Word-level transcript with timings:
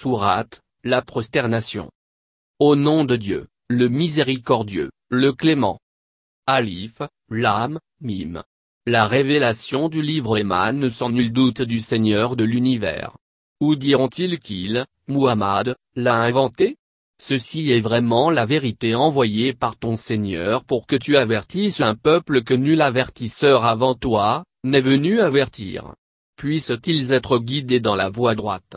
Sourate, 0.00 0.60
la 0.84 1.02
prosternation. 1.02 1.90
Au 2.60 2.76
nom 2.76 3.04
de 3.04 3.16
Dieu, 3.16 3.48
le 3.68 3.88
miséricordieux, 3.88 4.92
le 5.10 5.32
clément. 5.32 5.80
Alif, 6.46 7.02
Lam, 7.30 7.80
Mim. 8.00 8.44
La 8.86 9.08
révélation 9.08 9.88
du 9.88 10.00
livre 10.00 10.38
émane 10.38 10.88
sans 10.88 11.10
nul 11.10 11.32
doute 11.32 11.62
du 11.62 11.80
Seigneur 11.80 12.36
de 12.36 12.44
l'univers. 12.44 13.16
Ou 13.60 13.74
diront-ils 13.74 14.38
qu'il, 14.38 14.86
Muhammad, 15.08 15.74
l'a 15.96 16.22
inventé? 16.22 16.76
Ceci 17.20 17.72
est 17.72 17.80
vraiment 17.80 18.30
la 18.30 18.46
vérité 18.46 18.94
envoyée 18.94 19.52
par 19.52 19.76
ton 19.76 19.96
Seigneur 19.96 20.62
pour 20.62 20.86
que 20.86 20.94
tu 20.94 21.16
avertisses 21.16 21.80
un 21.80 21.96
peuple 21.96 22.44
que 22.44 22.54
nul 22.54 22.82
avertisseur 22.82 23.64
avant 23.64 23.96
toi, 23.96 24.44
n'est 24.62 24.80
venu 24.80 25.18
avertir. 25.18 25.96
Puissent-ils 26.36 27.10
être 27.10 27.40
guidés 27.40 27.80
dans 27.80 27.96
la 27.96 28.10
voie 28.10 28.36
droite? 28.36 28.76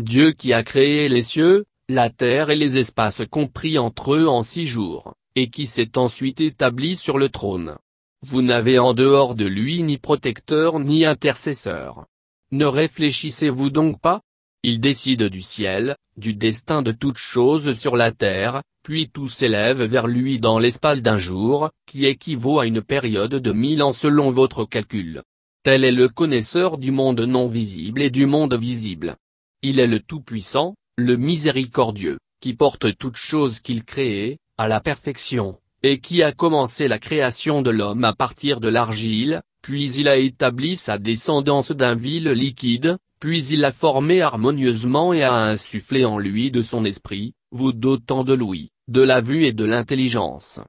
Dieu 0.00 0.30
qui 0.30 0.52
a 0.52 0.62
créé 0.62 1.08
les 1.08 1.22
cieux, 1.22 1.64
la 1.88 2.08
terre 2.08 2.50
et 2.50 2.56
les 2.56 2.78
espaces 2.78 3.22
compris 3.28 3.78
entre 3.78 4.14
eux 4.14 4.28
en 4.28 4.44
six 4.44 4.64
jours, 4.64 5.14
et 5.34 5.50
qui 5.50 5.66
s'est 5.66 5.98
ensuite 5.98 6.40
établi 6.40 6.94
sur 6.94 7.18
le 7.18 7.28
trône. 7.28 7.76
Vous 8.24 8.40
n'avez 8.40 8.78
en 8.78 8.94
dehors 8.94 9.34
de 9.34 9.44
lui 9.44 9.82
ni 9.82 9.98
protecteur 9.98 10.78
ni 10.78 11.04
intercesseur. 11.04 12.06
Ne 12.52 12.64
réfléchissez-vous 12.64 13.70
donc 13.70 14.00
pas? 14.00 14.22
Il 14.62 14.80
décide 14.80 15.24
du 15.24 15.42
ciel, 15.42 15.96
du 16.16 16.32
destin 16.32 16.82
de 16.82 16.92
toutes 16.92 17.18
choses 17.18 17.76
sur 17.76 17.96
la 17.96 18.12
terre, 18.12 18.62
puis 18.84 19.08
tout 19.08 19.28
s'élève 19.28 19.82
vers 19.82 20.06
lui 20.06 20.38
dans 20.38 20.60
l'espace 20.60 21.02
d'un 21.02 21.18
jour, 21.18 21.70
qui 21.86 22.06
équivaut 22.06 22.60
à 22.60 22.66
une 22.66 22.82
période 22.82 23.34
de 23.34 23.52
mille 23.52 23.82
ans 23.82 23.92
selon 23.92 24.30
votre 24.30 24.64
calcul. 24.64 25.22
Tel 25.64 25.82
est 25.82 25.92
le 25.92 26.08
connaisseur 26.08 26.78
du 26.78 26.92
monde 26.92 27.20
non 27.20 27.48
visible 27.48 28.00
et 28.00 28.10
du 28.10 28.26
monde 28.26 28.54
visible. 28.54 29.16
Il 29.62 29.80
est 29.80 29.88
le 29.88 29.98
Tout-Puissant, 29.98 30.76
le 30.96 31.16
Miséricordieux, 31.16 32.18
qui 32.40 32.54
porte 32.54 32.96
toutes 32.96 33.16
choses 33.16 33.58
qu'il 33.58 33.82
crée, 33.82 34.38
à 34.56 34.68
la 34.68 34.80
perfection, 34.80 35.58
et 35.82 35.98
qui 35.98 36.22
a 36.22 36.30
commencé 36.30 36.86
la 36.86 37.00
création 37.00 37.60
de 37.60 37.70
l'homme 37.70 38.04
à 38.04 38.12
partir 38.12 38.60
de 38.60 38.68
l'argile, 38.68 39.42
puis 39.60 39.92
il 39.94 40.08
a 40.08 40.16
établi 40.16 40.76
sa 40.76 40.98
descendance 40.98 41.72
d'un 41.72 41.96
vil 41.96 42.30
liquide, 42.30 42.98
puis 43.18 43.44
il 43.46 43.60
l'a 43.60 43.72
formé 43.72 44.20
harmonieusement 44.20 45.12
et 45.12 45.24
a 45.24 45.34
insufflé 45.46 46.04
en 46.04 46.18
lui 46.18 46.52
de 46.52 46.62
son 46.62 46.84
esprit, 46.84 47.34
vous 47.50 47.72
dotant 47.72 48.22
de 48.22 48.34
l'ouïe, 48.34 48.70
de 48.86 49.00
la 49.00 49.20
vue 49.20 49.44
et 49.44 49.52
de 49.52 49.64
l'intelligence. 49.64 50.60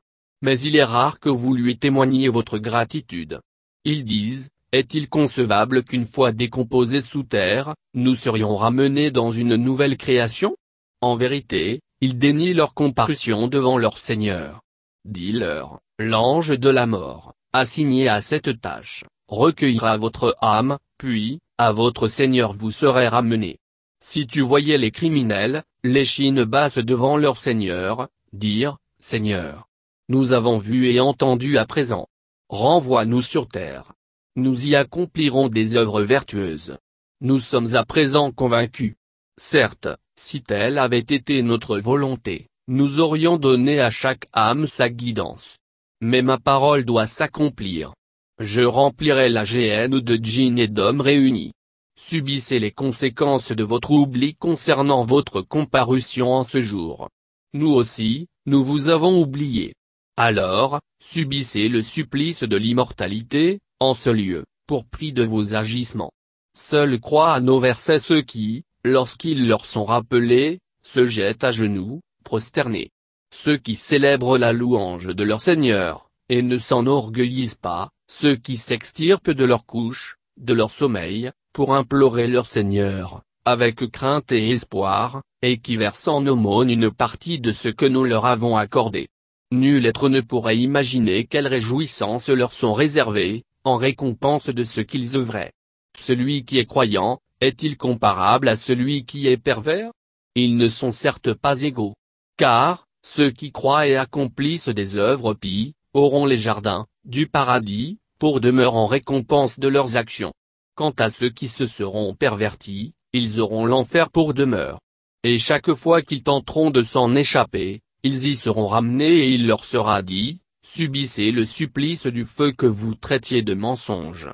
Mais 0.42 0.60
il 0.60 0.76
est 0.76 0.84
rare 0.84 1.20
que 1.20 1.30
vous 1.30 1.54
lui 1.54 1.78
témoigniez 1.78 2.30
votre 2.30 2.58
gratitude. 2.58 3.40
Ils 3.86 4.04
disent, 4.04 4.50
est-il 4.72 5.10
concevable 5.10 5.84
qu'une 5.84 6.06
fois 6.06 6.32
décomposés 6.32 7.02
sous 7.02 7.24
terre, 7.24 7.74
nous 7.94 8.16
serions 8.16 8.56
ramenés 8.56 9.10
dans 9.10 9.32
une 9.32 9.56
nouvelle 9.56 9.98
création? 9.98 10.56
En 11.02 11.16
vérité, 11.16 11.82
ils 12.02 12.18
dénient 12.18 12.54
leur 12.54 12.74
comparution 12.74 13.48
devant 13.48 13.78
leur 13.78 13.98
Seigneur. 13.98 14.62
Dis-leur, 15.06 15.80
l'ange 15.98 16.58
de 16.58 16.70
la 16.70 16.86
mort, 16.86 17.34
assigné 17.52 18.08
à 18.10 18.22
cette 18.22 18.62
tâche, 18.62 19.06
recueillera 19.28 19.98
votre 19.98 20.36
âme, 20.42 20.78
puis, 20.98 21.40
à 21.58 21.72
votre 21.72 22.08
Seigneur 22.08 22.54
vous 22.54 22.72
serez 22.72 23.08
ramenés. 23.08 23.58
Si 24.04 24.28
tu 24.28 24.42
voyais 24.42 24.78
les 24.78 24.92
criminels, 24.92 25.64
les 25.84 26.06
chines 26.06 26.44
basses 26.44 26.78
devant 26.78 27.18
leur 27.18 27.38
Seigneur, 27.38 28.08
dire, 28.34 28.78
Seigneur. 29.00 29.68
Nous 30.10 30.34
avons 30.34 30.58
vu 30.58 30.88
et 30.88 31.00
entendu 31.00 31.58
à 31.58 31.66
présent. 31.66 32.08
Renvoie-nous 32.50 33.22
sur 33.22 33.48
terre. 33.48 33.94
Nous 34.40 34.68
y 34.68 34.76
accomplirons 34.78 35.50
des 35.50 35.76
œuvres 35.76 36.02
vertueuses. 36.02 36.78
Nous 37.20 37.42
sommes 37.42 37.76
à 37.76 37.84
présent 37.84 38.32
convaincus. 38.32 38.96
Certes, 39.38 39.90
si 40.18 40.42
telle 40.42 40.78
avait 40.78 41.00
été 41.00 41.42
notre 41.42 41.78
volonté, 41.78 42.48
nous 42.70 43.02
aurions 43.02 43.36
donné 43.36 43.82
à 43.82 43.90
chaque 43.90 44.28
âme 44.32 44.66
sa 44.66 44.90
guidance. 44.90 45.58
Mais 46.00 46.22
ma 46.22 46.38
parole 46.38 46.86
doit 46.86 47.06
s'accomplir. 47.06 47.94
Je 48.40 48.62
remplirai 48.62 49.28
la 49.28 49.44
GN 49.44 50.00
de 50.00 50.16
djinns 50.16 50.58
et 50.58 50.70
d'hommes 50.70 51.02
réunis. 51.02 51.52
Subissez 52.00 52.60
les 52.60 52.72
conséquences 52.72 53.52
de 53.52 53.66
votre 53.66 53.92
oubli 53.92 54.36
concernant 54.36 55.04
votre 55.04 55.42
comparution 55.42 56.32
en 56.32 56.46
ce 56.46 56.62
jour. 56.62 57.10
Nous 57.54 57.72
aussi, 57.72 58.28
nous 58.46 58.64
vous 58.64 58.88
avons 58.88 59.20
oublié. 59.20 59.74
Alors, 60.16 60.80
subissez 61.04 61.68
le 61.68 61.82
supplice 61.82 62.44
de 62.44 62.56
l'immortalité, 62.56 63.60
en 63.80 63.94
ce 63.94 64.10
lieu, 64.10 64.46
pour 64.68 64.86
prix 64.86 65.14
de 65.14 65.24
vos 65.24 65.56
agissements. 65.56 66.12
Seuls 66.54 67.00
croient 67.00 67.34
à 67.34 67.40
nos 67.40 67.60
versets 67.60 68.00
ceux 68.00 68.22
qui, 68.22 68.64
lorsqu'ils 68.84 69.48
leur 69.48 69.66
sont 69.66 69.86
rappelés, 69.86 70.60
se 70.84 71.06
jettent 71.06 71.44
à 71.44 71.52
genoux, 71.52 72.02
prosternés. 72.24 72.92
Ceux 73.34 73.58
qui 73.58 73.76
célèbrent 73.76 74.38
la 74.38 74.54
louange 74.54 75.08
de 75.08 75.24
leur 75.24 75.42
Seigneur, 75.42 76.10
et 76.30 76.42
ne 76.42 76.58
s'enorgueillissent 76.58 77.56
pas, 77.56 77.90
ceux 78.08 78.36
qui 78.36 78.58
s'extirpent 78.58 79.32
de 79.32 79.46
leur 79.46 79.66
couche, 79.66 80.18
de 80.38 80.54
leur 80.54 80.72
sommeil, 80.72 81.32
pour 81.54 81.76
implorer 81.76 82.28
leur 82.28 82.48
Seigneur, 82.48 83.22
avec 83.46 83.90
crainte 83.92 84.32
et 84.32 84.50
espoir, 84.50 85.22
et 85.42 85.58
qui 85.58 85.78
versent 85.78 86.08
en 86.08 86.26
aumône 86.26 86.70
une 86.70 86.92
partie 86.92 87.40
de 87.40 87.52
ce 87.52 87.70
que 87.70 87.86
nous 87.86 88.04
leur 88.04 88.26
avons 88.26 88.58
accordé. 88.58 89.08
Nul 89.52 89.86
être 89.86 90.10
ne 90.10 90.22
pourrait 90.22 90.58
imaginer 90.58 91.26
quelles 91.26 91.48
réjouissances 91.48 92.30
leur 92.30 92.54
sont 92.54 92.74
réservées, 92.74 93.44
en 93.70 93.78
récompense 93.78 94.50
de 94.50 94.64
ce 94.64 94.82
qu'ils 94.82 95.16
œuvraient. 95.16 95.54
Celui 95.96 96.44
qui 96.44 96.58
est 96.58 96.66
croyant, 96.66 97.20
est-il 97.40 97.78
comparable 97.78 98.50
à 98.50 98.56
celui 98.56 99.06
qui 99.06 99.28
est 99.28 99.38
pervers? 99.38 99.92
Ils 100.36 100.58
ne 100.58 100.68
sont 100.68 100.92
certes 100.92 101.34
pas 101.34 101.62
égaux. 101.62 101.94
Car, 102.38 102.86
ceux 103.06 103.30
qui 103.30 103.52
croient 103.52 103.88
et 103.88 103.96
accomplissent 103.96 104.70
des 104.70 104.96
œuvres 104.96 105.34
pies, 105.34 105.74
auront 105.94 106.26
les 106.26 106.38
jardins, 106.38 106.88
du 107.06 107.28
paradis, 107.28 107.98
pour 108.20 108.42
demeure 108.42 108.76
en 108.76 108.86
récompense 108.86 109.60
de 109.60 109.68
leurs 109.68 109.96
actions. 109.96 110.34
Quant 110.76 110.94
à 110.98 111.10
ceux 111.10 111.30
qui 111.30 111.48
se 111.48 111.66
seront 111.66 112.14
pervertis, 112.16 112.94
ils 113.14 113.40
auront 113.40 113.66
l'enfer 113.66 114.10
pour 114.10 114.34
demeure. 114.34 114.80
Et 115.24 115.38
chaque 115.38 115.74
fois 115.74 116.02
qu'ils 116.02 116.24
tenteront 116.24 116.72
de 116.72 116.84
s'en 116.84 117.16
échapper, 117.16 117.82
ils 118.04 118.28
y 118.28 118.36
seront 118.36 118.68
ramenés 118.68 119.20
et 119.20 119.30
il 119.32 119.48
leur 119.48 119.66
sera 119.66 120.02
dit, 120.02 120.40
subissez 120.64 121.32
le 121.32 121.46
supplice 121.46 122.08
du 122.08 122.26
feu 122.26 122.52
que 122.52 122.66
vous 122.66 122.96
traitiez 122.96 123.42
de 123.42 123.54
mensonge. 123.54 124.30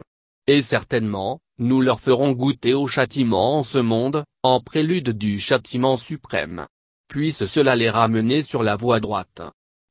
Et 0.48 0.62
certainement, 0.62 1.40
nous 1.58 1.82
leur 1.82 2.00
ferons 2.00 2.32
goûter 2.32 2.74
au 2.74 2.88
châtiment 2.88 3.60
en 3.60 3.64
ce 3.64 3.78
monde, 3.78 4.24
en 4.44 4.60
prélude 4.60 5.12
du 5.12 5.40
châtiment 5.40 5.98
suprême. 5.98 6.68
Puisse 7.08 7.46
cela 7.46 7.76
les 7.76 7.90
ramener 7.90 8.42
sur 8.42 8.62
la 8.62 8.76
voie 8.76 9.00
droite. 9.00 9.42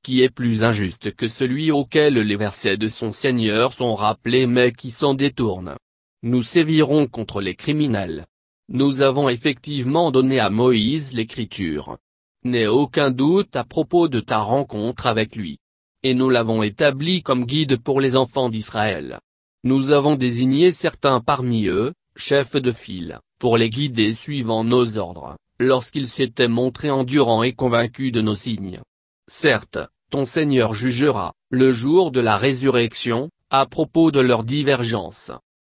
Qui 0.03 0.23
est 0.23 0.29
plus 0.29 0.63
injuste 0.65 1.15
que 1.15 1.29
celui 1.29 1.71
auquel 1.71 2.15
les 2.15 2.37
versets 2.37 2.77
de 2.77 2.89
son 2.89 3.13
Seigneur 3.13 3.73
sont 3.73 3.95
rappelés 3.95 4.47
mais 4.47 4.73
qui 4.73 4.91
s'en 4.91 5.15
détourne. 5.15 5.77
Nous 6.23 6.43
sévirons 6.43 7.07
contre 7.07 7.41
les 7.41 7.55
criminels. 7.55 8.27
Nous 8.69 9.01
avons 9.01 9.29
effectivement 9.29 10.11
donné 10.11 10.41
à 10.41 10.51
Moïse 10.51 11.15
l'écriture. 11.15 11.97
N'aie 12.45 12.67
aucun 12.67 13.11
doute 13.11 13.57
à 13.57 13.65
propos 13.65 14.09
de 14.09 14.21
ta 14.21 14.39
rencontre 14.39 15.07
avec 15.07 15.37
lui 15.37 15.59
et 16.05 16.13
nous 16.13 16.29
l'avons 16.29 16.63
établi 16.63 17.23
comme 17.23 17.47
guide 17.47 17.79
pour 17.79 18.01
les 18.01 18.15
enfants 18.15 18.51
d'Israël. 18.51 19.19
Nous 19.65 19.91
avons 19.91 20.17
désigné 20.17 20.71
certains 20.71 21.21
parmi 21.21 21.67
eux, 21.67 21.95
chefs 22.15 22.57
de 22.57 22.73
file, 22.73 23.19
pour 23.41 23.57
les 23.57 23.71
guider 23.71 24.13
suivant 24.13 24.63
nos 24.63 24.99
ordres, 24.99 25.37
lorsqu'ils 25.59 26.07
s'étaient 26.07 26.47
montrés 26.47 26.91
endurants 26.91 27.43
et 27.43 27.55
convaincus 27.55 28.13
de 28.13 28.21
nos 28.21 28.35
signes. 28.35 28.81
Certes, 29.29 29.79
ton 30.11 30.27
Seigneur 30.27 30.75
jugera, 30.75 31.33
le 31.51 31.73
jour 31.73 32.11
de 32.11 32.21
la 32.21 32.37
résurrection, 32.37 33.31
à 33.49 33.65
propos 33.65 34.11
de 34.11 34.21
leur 34.21 34.45
divergence. 34.45 35.33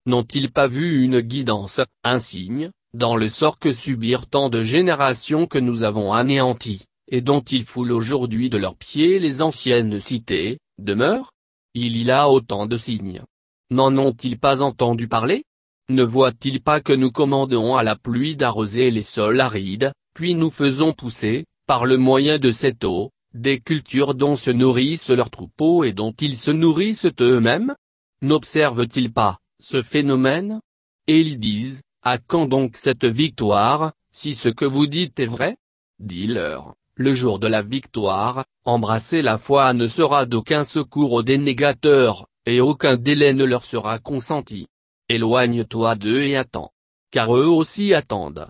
N'ont-ils 0.05 0.51
pas 0.51 0.67
vu 0.67 1.03
une 1.03 1.21
guidance, 1.21 1.79
un 2.03 2.19
signe, 2.19 2.71
dans 2.93 3.15
le 3.15 3.29
sort 3.29 3.59
que 3.59 3.71
subirent 3.71 4.27
tant 4.27 4.49
de 4.49 4.61
générations 4.61 5.47
que 5.47 5.57
nous 5.57 5.83
avons 5.83 6.11
anéanties? 6.11 6.86
Et 7.09 7.21
dont 7.21 7.41
ils 7.41 7.63
foulent 7.63 7.91
aujourd'hui 7.91 8.49
de 8.49 8.57
leurs 8.57 8.75
pieds 8.75 9.19
les 9.19 9.41
anciennes 9.41 9.99
cités, 9.99 10.59
demeurent 10.77 11.31
Il 11.73 11.97
y 11.97 12.09
a 12.11 12.29
autant 12.29 12.65
de 12.65 12.77
signes. 12.77 13.21
N'en 13.69 13.95
ont-ils 13.97 14.39
pas 14.39 14.61
entendu 14.61 15.07
parler? 15.07 15.43
Ne 15.89 16.03
voient-ils 16.03 16.61
pas 16.61 16.81
que 16.81 16.93
nous 16.93 17.11
commandons 17.11 17.75
à 17.75 17.83
la 17.83 17.95
pluie 17.95 18.35
d'arroser 18.35 18.91
les 18.91 19.03
sols 19.03 19.39
arides, 19.39 19.91
puis 20.13 20.35
nous 20.35 20.49
faisons 20.49 20.91
pousser, 20.93 21.45
par 21.65 21.85
le 21.85 21.97
moyen 21.97 22.39
de 22.39 22.51
cette 22.51 22.83
eau, 22.83 23.11
des 23.33 23.59
cultures 23.59 24.15
dont 24.15 24.35
se 24.35 24.51
nourrissent 24.51 25.09
leurs 25.09 25.29
troupeaux 25.29 25.83
et 25.83 25.93
dont 25.93 26.13
ils 26.19 26.37
se 26.37 26.51
nourrissent 26.51 27.07
eux-mêmes? 27.21 27.75
N'observent-ils 28.21 29.13
pas, 29.13 29.37
ce 29.61 29.81
phénomène? 29.83 30.59
Et 31.07 31.21
ils 31.21 31.39
disent, 31.39 31.81
à 32.01 32.17
quand 32.17 32.47
donc 32.47 32.75
cette 32.75 33.05
victoire, 33.05 33.93
si 34.11 34.33
ce 34.33 34.49
que 34.49 34.65
vous 34.65 34.87
dites 34.87 35.19
est 35.19 35.27
vrai? 35.27 35.57
Dis-leur, 35.99 36.73
le 36.97 37.13
jour 37.13 37.39
de 37.39 37.47
la 37.47 37.61
victoire, 37.61 38.43
embrasser 38.65 39.21
la 39.21 39.37
foi 39.37 39.73
ne 39.73 39.87
sera 39.87 40.25
d'aucun 40.25 40.63
secours 40.63 41.13
aux 41.13 41.23
dénégateurs, 41.23 42.27
et 42.45 42.59
aucun 42.59 42.97
délai 42.97 43.33
ne 43.33 43.43
leur 43.43 43.65
sera 43.65 43.99
consenti. 43.99 44.67
Éloigne-toi 45.09 45.95
d'eux 45.95 46.23
et 46.23 46.35
attends. 46.35 46.71
Car 47.11 47.35
eux 47.35 47.47
aussi 47.47 47.93
attendent. 47.93 48.45